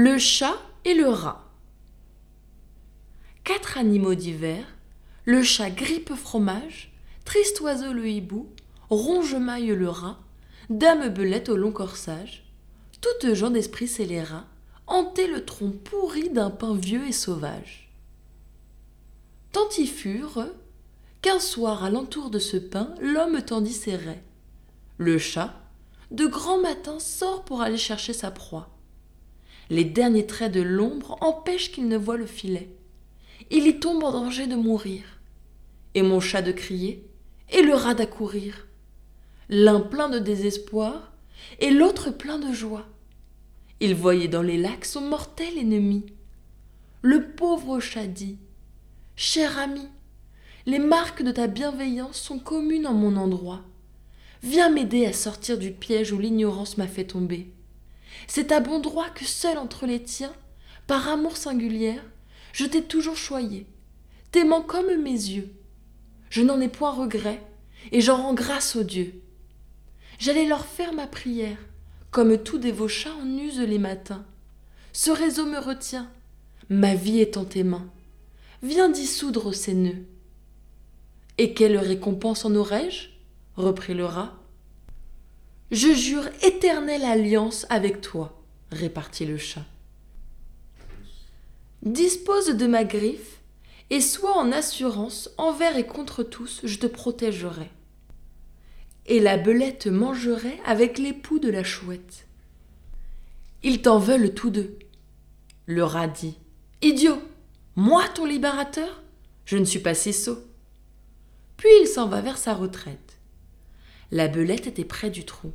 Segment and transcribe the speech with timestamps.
[0.00, 1.44] Le chat et le rat.
[3.42, 4.76] Quatre animaux divers,
[5.24, 6.92] le chat grippe fromage,
[7.24, 8.46] triste oiseau le hibou,
[8.90, 10.20] ronge-maille le rat,
[10.70, 12.44] dame belette au long corsage,
[13.00, 14.44] toutes gens d'esprit scélérat,
[14.86, 17.92] hantaient le tronc pourri d'un pain vieux et sauvage.
[19.50, 20.46] Tant y furent
[21.22, 24.22] qu'un soir à l'entour de ce pain, l'homme tendit ses raies.
[24.96, 25.54] Le chat,
[26.12, 28.77] de grand matin, sort pour aller chercher sa proie.
[29.70, 32.70] Les derniers traits de l'ombre empêchent qu'il ne voie le filet.
[33.50, 35.02] Il y tombe en danger de mourir.
[35.94, 37.06] Et mon chat de crier,
[37.50, 38.66] et le rat d'accourir.
[39.48, 41.12] L'un plein de désespoir,
[41.60, 42.86] et l'autre plein de joie.
[43.80, 46.06] Il voyait dans les lacs son mortel ennemi.
[47.02, 48.38] Le pauvre chat dit
[49.16, 49.86] Cher ami,
[50.66, 53.62] les marques de ta bienveillance sont communes en mon endroit.
[54.42, 57.50] Viens m'aider à sortir du piège où l'ignorance m'a fait tomber.
[58.26, 60.32] C'est à bon droit que seul entre les tiens,
[60.86, 62.02] par amour singulière,
[62.52, 63.66] je t'ai toujours choyé,
[64.32, 65.52] t'aimant comme mes yeux.
[66.30, 67.42] Je n'en ai point regret,
[67.92, 69.14] et j'en rends grâce aux dieux.
[70.18, 71.58] J'allais leur faire ma prière,
[72.10, 74.24] comme tout dévot chat en use les matins.
[74.92, 76.10] Ce réseau me retient,
[76.70, 77.88] ma vie est en tes mains.
[78.62, 80.04] Viens dissoudre ces nœuds.
[81.36, 83.10] Et quelle récompense en aurais-je?
[83.56, 84.37] reprit le rat.
[85.70, 89.66] Je jure éternelle alliance avec toi, répartit le chat.
[91.82, 93.40] Dispose de ma griffe,
[93.90, 97.70] et sois en assurance, envers et contre tous, je te protégerai.
[99.06, 102.26] Et la belette mangerait avec l'époux de la chouette.
[103.62, 104.78] Ils t'en veulent tous deux.
[105.66, 106.36] Le rat dit
[106.82, 107.18] Idiot
[107.76, 109.02] Moi, ton libérateur
[109.44, 110.38] Je ne suis pas si sot.
[111.56, 113.07] Puis il s'en va vers sa retraite.
[114.10, 115.52] La belette était près du trou.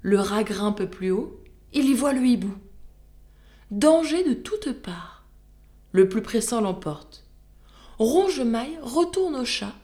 [0.00, 2.54] Le rat grimpe plus haut, il y voit le hibou.
[3.70, 5.24] Danger de toutes parts.
[5.92, 7.24] Le plus pressant l'emporte.
[7.98, 9.74] Ronge-maille retourne au chat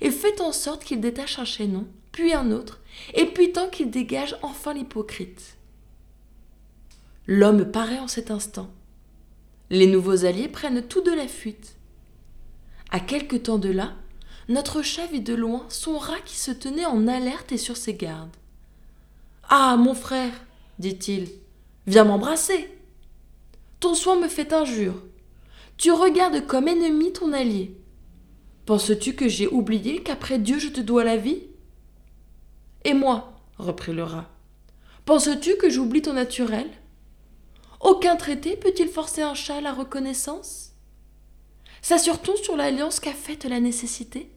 [0.00, 2.80] et fait en sorte qu'il détache un chaînon, puis un autre,
[3.14, 5.56] et puis tant qu'il dégage enfin l'hypocrite.
[7.26, 8.70] L'homme paraît en cet instant.
[9.70, 11.76] Les nouveaux alliés prennent tout de la fuite.
[12.90, 13.94] À quelque temps de là,
[14.48, 17.94] notre chat vit de loin son rat qui se tenait en alerte et sur ses
[17.94, 18.36] gardes.
[19.48, 20.32] Ah, mon frère,
[20.78, 21.28] dit-il,
[21.86, 22.68] viens m'embrasser.
[23.80, 25.02] Ton soin me fait injure.
[25.76, 27.76] Tu regardes comme ennemi ton allié.
[28.66, 31.42] Penses-tu que j'ai oublié qu'après Dieu je te dois la vie
[32.84, 34.30] Et moi, reprit le rat,
[35.04, 36.70] penses-tu que j'oublie ton naturel?
[37.80, 40.73] Aucun traité peut-il forcer un chat à la reconnaissance?
[41.84, 44.30] S'assure-t-on sur l'alliance qu'a faite la nécessité